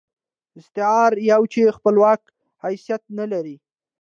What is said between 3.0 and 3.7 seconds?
نه لري.